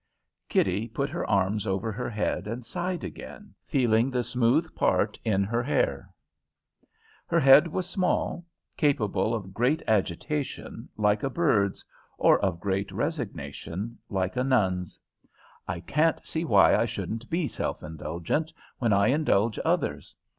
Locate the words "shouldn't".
16.85-17.29